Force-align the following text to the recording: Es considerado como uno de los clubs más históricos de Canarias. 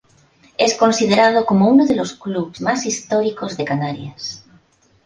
Es 0.57 0.73
considerado 0.73 1.45
como 1.45 1.69
uno 1.69 1.85
de 1.85 1.95
los 1.95 2.13
clubs 2.15 2.59
más 2.59 2.87
históricos 2.87 3.55
de 3.55 3.65
Canarias. 3.65 4.43